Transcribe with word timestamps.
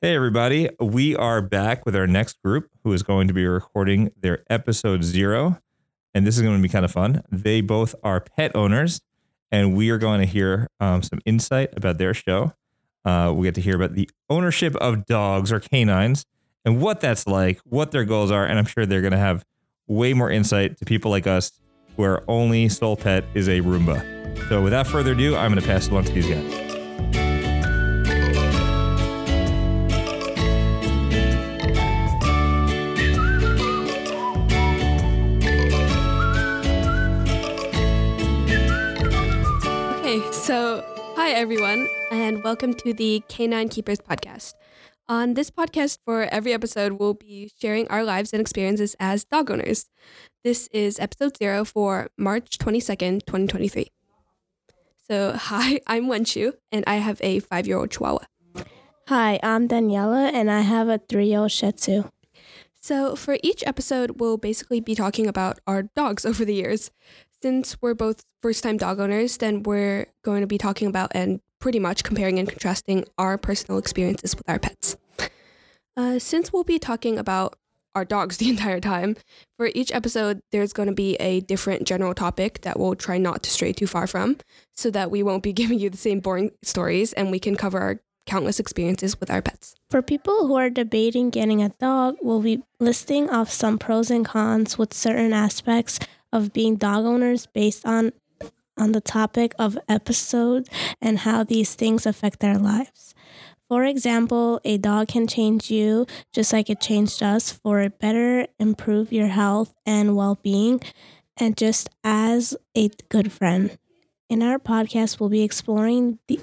Hey, 0.00 0.14
everybody. 0.14 0.68
We 0.78 1.16
are 1.16 1.42
back 1.42 1.84
with 1.84 1.96
our 1.96 2.06
next 2.06 2.40
group 2.40 2.70
who 2.84 2.92
is 2.92 3.02
going 3.02 3.26
to 3.26 3.34
be 3.34 3.44
recording 3.48 4.12
their 4.16 4.44
episode 4.48 5.02
zero. 5.02 5.60
And 6.14 6.24
this 6.24 6.36
is 6.36 6.42
going 6.42 6.56
to 6.56 6.62
be 6.62 6.68
kind 6.68 6.84
of 6.84 6.92
fun. 6.92 7.24
They 7.32 7.62
both 7.62 7.96
are 8.04 8.20
pet 8.20 8.54
owners, 8.54 9.00
and 9.50 9.76
we 9.76 9.90
are 9.90 9.98
going 9.98 10.20
to 10.20 10.24
hear 10.24 10.68
um, 10.78 11.02
some 11.02 11.18
insight 11.26 11.70
about 11.76 11.98
their 11.98 12.14
show. 12.14 12.52
Uh, 13.04 13.32
we 13.34 13.48
get 13.48 13.56
to 13.56 13.60
hear 13.60 13.74
about 13.74 13.94
the 13.94 14.08
ownership 14.30 14.76
of 14.76 15.04
dogs 15.04 15.50
or 15.50 15.58
canines 15.58 16.24
and 16.64 16.80
what 16.80 17.00
that's 17.00 17.26
like, 17.26 17.58
what 17.64 17.90
their 17.90 18.04
goals 18.04 18.30
are. 18.30 18.46
And 18.46 18.56
I'm 18.56 18.66
sure 18.66 18.86
they're 18.86 19.00
going 19.00 19.10
to 19.10 19.18
have 19.18 19.44
way 19.88 20.14
more 20.14 20.30
insight 20.30 20.76
to 20.76 20.84
people 20.84 21.10
like 21.10 21.26
us 21.26 21.50
where 21.96 22.22
only 22.30 22.68
sole 22.68 22.96
pet 22.96 23.24
is 23.34 23.48
a 23.48 23.62
Roomba. 23.62 24.48
So 24.48 24.62
without 24.62 24.86
further 24.86 25.10
ado, 25.10 25.34
I'm 25.34 25.50
going 25.50 25.60
to 25.60 25.66
pass 25.66 25.88
it 25.88 25.92
on 25.92 26.04
to 26.04 26.12
these 26.12 26.28
guys. 26.28 26.67
So 40.48 40.82
hi 41.14 41.32
everyone, 41.32 41.88
and 42.10 42.42
welcome 42.42 42.72
to 42.72 42.94
the 42.94 43.22
Canine 43.28 43.68
Keepers 43.68 43.98
podcast. 43.98 44.54
On 45.06 45.34
this 45.34 45.50
podcast, 45.50 45.98
for 46.06 46.22
every 46.22 46.54
episode, 46.54 46.92
we'll 46.92 47.12
be 47.12 47.52
sharing 47.60 47.86
our 47.88 48.02
lives 48.02 48.32
and 48.32 48.40
experiences 48.40 48.96
as 48.98 49.26
dog 49.26 49.50
owners. 49.50 49.90
This 50.44 50.66
is 50.72 50.98
episode 50.98 51.36
zero 51.36 51.66
for 51.66 52.08
March 52.16 52.56
22nd, 52.56 53.26
2023. 53.26 53.88
So, 55.06 55.32
hi, 55.36 55.80
I'm 55.86 56.06
Wenshu, 56.06 56.54
and 56.72 56.82
I 56.86 56.96
have 56.96 57.20
a 57.22 57.40
five 57.40 57.66
year 57.66 57.76
old 57.76 57.90
Chihuahua. 57.90 58.24
Hi, 59.08 59.38
I'm 59.42 59.66
Daniella, 59.66 60.30
and 60.32 60.50
I 60.50 60.62
have 60.62 60.88
a 60.88 60.96
three 60.96 61.26
year 61.26 61.40
old 61.40 61.52
Shih 61.52 61.72
Tzu. 61.72 62.04
So, 62.88 63.16
for 63.16 63.36
each 63.42 63.62
episode, 63.66 64.18
we'll 64.18 64.38
basically 64.38 64.80
be 64.80 64.94
talking 64.94 65.26
about 65.26 65.58
our 65.66 65.82
dogs 65.82 66.24
over 66.30 66.42
the 66.42 66.54
years. 66.54 66.90
Since 67.42 67.76
we're 67.82 67.92
both 67.92 68.24
first 68.40 68.62
time 68.62 68.78
dog 68.78 68.98
owners, 68.98 69.36
then 69.36 69.62
we're 69.62 70.06
going 70.22 70.40
to 70.40 70.46
be 70.46 70.56
talking 70.56 70.88
about 70.88 71.12
and 71.14 71.42
pretty 71.58 71.78
much 71.78 72.02
comparing 72.02 72.38
and 72.38 72.48
contrasting 72.48 73.04
our 73.18 73.36
personal 73.36 73.76
experiences 73.76 74.34
with 74.34 74.48
our 74.48 74.58
pets. 74.58 74.96
Uh, 75.98 76.18
since 76.18 76.50
we'll 76.50 76.64
be 76.64 76.78
talking 76.78 77.18
about 77.18 77.58
our 77.94 78.06
dogs 78.06 78.36
the 78.38 78.48
entire 78.48 78.80
time, 78.80 79.16
for 79.58 79.68
each 79.74 79.92
episode, 79.92 80.40
there's 80.50 80.72
going 80.72 80.88
to 80.88 80.94
be 80.94 81.14
a 81.16 81.40
different 81.40 81.86
general 81.86 82.14
topic 82.14 82.62
that 82.62 82.80
we'll 82.80 82.94
try 82.94 83.18
not 83.18 83.42
to 83.42 83.50
stray 83.50 83.74
too 83.74 83.86
far 83.86 84.06
from 84.06 84.38
so 84.72 84.90
that 84.90 85.10
we 85.10 85.22
won't 85.22 85.42
be 85.42 85.52
giving 85.60 85.78
you 85.78 85.90
the 85.90 85.98
same 85.98 86.20
boring 86.20 86.52
stories 86.62 87.12
and 87.12 87.30
we 87.30 87.38
can 87.38 87.54
cover 87.54 87.80
our 87.80 88.00
countless 88.24 88.58
experiences 88.58 89.20
with 89.20 89.30
our 89.30 89.42
pets. 89.42 89.57
For 89.90 90.02
people 90.02 90.46
who 90.46 90.54
are 90.56 90.68
debating 90.68 91.30
getting 91.30 91.62
a 91.62 91.70
dog, 91.70 92.16
we'll 92.20 92.42
be 92.42 92.62
listing 92.78 93.30
off 93.30 93.50
some 93.50 93.78
pros 93.78 94.10
and 94.10 94.24
cons 94.24 94.76
with 94.76 94.92
certain 94.92 95.32
aspects 95.32 95.98
of 96.30 96.52
being 96.52 96.76
dog 96.76 97.06
owners 97.06 97.46
based 97.46 97.86
on 97.86 98.12
on 98.76 98.92
the 98.92 99.00
topic 99.00 99.54
of 99.58 99.76
episode 99.88 100.68
and 101.00 101.20
how 101.20 101.42
these 101.42 101.74
things 101.74 102.06
affect 102.06 102.38
their 102.38 102.58
lives. 102.58 103.12
For 103.68 103.84
example, 103.84 104.60
a 104.64 104.78
dog 104.78 105.08
can 105.08 105.26
change 105.26 105.70
you 105.70 106.06
just 106.32 106.52
like 106.52 106.70
it 106.70 106.80
changed 106.80 107.22
us 107.22 107.50
for 107.50 107.88
better 107.88 108.46
improve 108.58 109.12
your 109.12 109.26
health 109.26 109.74
and 109.84 110.14
well-being 110.14 110.80
and 111.36 111.56
just 111.56 111.88
as 112.04 112.56
a 112.76 112.90
good 113.08 113.32
friend. 113.32 113.76
In 114.28 114.42
our 114.42 114.58
podcast, 114.58 115.18
we'll 115.18 115.28
be 115.28 115.42
exploring 115.42 116.18
the 116.28 116.40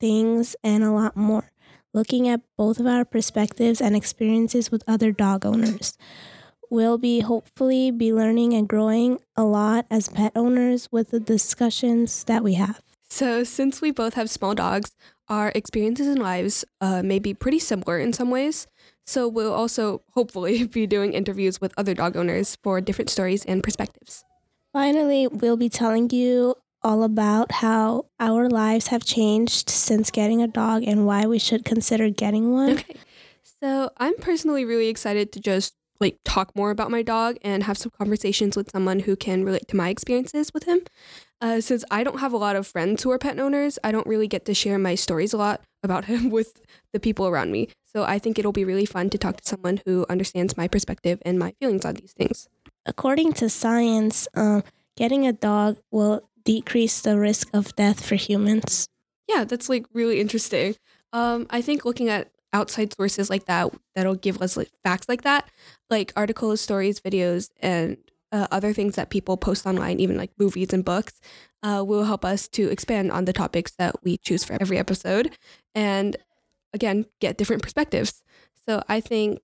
things 0.00 0.56
and 0.64 0.82
a 0.82 0.90
lot 0.90 1.16
more, 1.16 1.50
looking 1.96 2.28
at 2.28 2.42
both 2.56 2.78
of 2.78 2.86
our 2.86 3.04
perspectives 3.04 3.80
and 3.80 3.96
experiences 3.96 4.70
with 4.70 4.84
other 4.86 5.10
dog 5.10 5.46
owners. 5.46 5.96
We'll 6.70 6.98
be 6.98 7.20
hopefully 7.20 7.90
be 7.90 8.12
learning 8.12 8.52
and 8.52 8.68
growing 8.68 9.18
a 9.34 9.44
lot 9.44 9.86
as 9.90 10.08
pet 10.08 10.32
owners 10.36 10.88
with 10.92 11.10
the 11.10 11.20
discussions 11.20 12.22
that 12.24 12.44
we 12.44 12.54
have. 12.54 12.82
So, 13.08 13.44
since 13.44 13.80
we 13.80 13.92
both 13.92 14.14
have 14.14 14.28
small 14.28 14.54
dogs, 14.54 14.94
our 15.28 15.52
experiences 15.54 16.08
and 16.08 16.20
lives 16.20 16.64
uh, 16.80 17.02
may 17.02 17.18
be 17.18 17.32
pretty 17.34 17.60
similar 17.60 17.98
in 17.98 18.12
some 18.12 18.30
ways. 18.30 18.66
So, 19.06 19.28
we'll 19.28 19.54
also 19.54 20.02
hopefully 20.12 20.64
be 20.78 20.86
doing 20.86 21.12
interviews 21.12 21.60
with 21.60 21.72
other 21.76 21.94
dog 21.94 22.16
owners 22.16 22.58
for 22.62 22.80
different 22.80 23.10
stories 23.10 23.44
and 23.44 23.62
perspectives. 23.62 24.24
Finally, 24.72 25.28
we'll 25.28 25.56
be 25.56 25.70
telling 25.70 26.10
you 26.10 26.56
all 26.86 27.02
about 27.02 27.50
how 27.50 28.06
our 28.20 28.48
lives 28.48 28.86
have 28.86 29.04
changed 29.04 29.68
since 29.68 30.08
getting 30.12 30.40
a 30.40 30.46
dog 30.46 30.84
and 30.84 31.04
why 31.04 31.26
we 31.26 31.36
should 31.36 31.64
consider 31.64 32.08
getting 32.10 32.52
one. 32.52 32.74
Okay. 32.74 32.94
So, 33.60 33.90
I'm 33.96 34.14
personally 34.18 34.64
really 34.64 34.86
excited 34.86 35.32
to 35.32 35.40
just 35.40 35.74
like 35.98 36.18
talk 36.24 36.54
more 36.54 36.70
about 36.70 36.92
my 36.92 37.02
dog 37.02 37.38
and 37.42 37.64
have 37.64 37.76
some 37.76 37.90
conversations 37.90 38.56
with 38.56 38.70
someone 38.70 39.00
who 39.00 39.16
can 39.16 39.44
relate 39.44 39.66
to 39.68 39.76
my 39.76 39.88
experiences 39.88 40.52
with 40.54 40.64
him. 40.64 40.80
Uh, 41.40 41.60
since 41.60 41.84
I 41.90 42.04
don't 42.04 42.20
have 42.20 42.32
a 42.32 42.36
lot 42.36 42.54
of 42.54 42.68
friends 42.68 43.02
who 43.02 43.10
are 43.10 43.18
pet 43.18 43.40
owners, 43.40 43.80
I 43.82 43.90
don't 43.90 44.06
really 44.06 44.28
get 44.28 44.44
to 44.44 44.54
share 44.54 44.78
my 44.78 44.94
stories 44.94 45.32
a 45.32 45.38
lot 45.38 45.62
about 45.82 46.04
him 46.12 46.30
with 46.30 46.60
the 46.92 47.00
people 47.00 47.26
around 47.26 47.50
me. 47.50 47.68
So 47.84 48.04
I 48.04 48.20
think 48.20 48.38
it'll 48.38 48.52
be 48.52 48.64
really 48.64 48.86
fun 48.86 49.10
to 49.10 49.18
talk 49.18 49.38
to 49.38 49.48
someone 49.48 49.80
who 49.86 50.06
understands 50.08 50.56
my 50.56 50.68
perspective 50.68 51.20
and 51.24 51.36
my 51.36 51.52
feelings 51.58 51.84
on 51.84 51.94
these 51.94 52.12
things. 52.12 52.48
According 52.84 53.32
to 53.34 53.48
science, 53.48 54.28
um, 54.34 54.62
getting 54.96 55.26
a 55.26 55.32
dog 55.32 55.78
will 55.90 56.28
decrease 56.46 57.00
the 57.00 57.18
risk 57.18 57.50
of 57.52 57.76
death 57.76 58.06
for 58.06 58.14
humans. 58.14 58.88
Yeah, 59.28 59.44
that's 59.44 59.68
like 59.68 59.84
really 59.92 60.20
interesting. 60.20 60.76
Um, 61.12 61.46
I 61.50 61.60
think 61.60 61.84
looking 61.84 62.08
at 62.08 62.30
outside 62.52 62.94
sources 62.94 63.28
like 63.28 63.44
that 63.46 63.74
that'll 63.94 64.14
give 64.14 64.40
us 64.40 64.56
like 64.56 64.70
facts 64.82 65.08
like 65.08 65.22
that, 65.22 65.50
like 65.90 66.12
articles, 66.16 66.60
stories, 66.60 67.00
videos, 67.00 67.50
and 67.60 67.98
uh, 68.32 68.46
other 68.50 68.72
things 68.72 68.94
that 68.94 69.10
people 69.10 69.36
post 69.36 69.66
online, 69.66 70.00
even 70.00 70.16
like 70.16 70.30
movies 70.38 70.72
and 70.72 70.84
books, 70.84 71.20
uh, 71.62 71.82
will 71.86 72.04
help 72.04 72.24
us 72.24 72.48
to 72.48 72.70
expand 72.70 73.10
on 73.10 73.24
the 73.24 73.32
topics 73.32 73.72
that 73.72 73.96
we 74.04 74.16
choose 74.18 74.44
for 74.44 74.56
every 74.60 74.78
episode, 74.78 75.36
and 75.74 76.16
again 76.72 77.06
get 77.20 77.36
different 77.36 77.62
perspectives. 77.62 78.22
So 78.66 78.82
I 78.88 79.00
think 79.00 79.40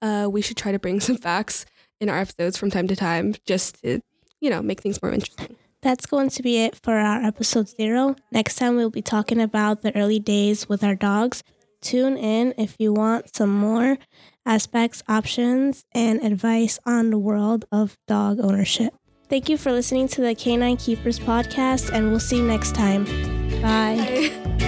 uh, 0.00 0.28
we 0.30 0.42
should 0.42 0.56
try 0.56 0.72
to 0.72 0.78
bring 0.78 1.00
some 1.08 1.16
facts 1.16 1.66
in 2.00 2.08
our 2.08 2.18
episodes 2.18 2.56
from 2.56 2.70
time 2.70 2.86
to 2.88 2.96
time, 2.96 3.34
just 3.46 3.82
to 3.82 4.00
you 4.40 4.50
know 4.50 4.62
make 4.62 4.80
things 4.80 5.02
more 5.02 5.12
interesting. 5.12 5.56
That's 5.82 6.06
going 6.06 6.28
to 6.30 6.42
be 6.42 6.58
it 6.58 6.76
for 6.76 6.96
our 6.96 7.22
episode 7.22 7.68
zero. 7.68 8.16
Next 8.30 8.56
time, 8.56 8.76
we'll 8.76 8.90
be 8.90 9.02
talking 9.02 9.40
about 9.40 9.82
the 9.82 9.96
early 9.96 10.18
days 10.18 10.68
with 10.68 10.84
our 10.84 10.94
dogs. 10.94 11.42
Tune 11.80 12.16
in 12.16 12.52
if 12.58 12.76
you 12.78 12.92
want 12.92 13.34
some 13.34 13.50
more 13.50 13.96
aspects, 14.44 15.02
options, 15.08 15.84
and 15.92 16.22
advice 16.22 16.78
on 16.84 17.10
the 17.10 17.18
world 17.18 17.64
of 17.72 17.96
dog 18.06 18.38
ownership. 18.40 18.94
Thank 19.28 19.48
you 19.48 19.56
for 19.56 19.72
listening 19.72 20.08
to 20.08 20.20
the 20.20 20.34
Canine 20.34 20.76
Keepers 20.76 21.18
podcast, 21.18 21.92
and 21.92 22.10
we'll 22.10 22.20
see 22.20 22.38
you 22.38 22.46
next 22.46 22.74
time. 22.74 23.04
Bye. 23.62 24.30
Bye. 24.42 24.56